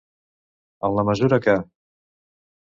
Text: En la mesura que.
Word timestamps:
En 0.89 0.97
la 0.99 1.03
mesura 1.09 1.39
que. 1.45 1.55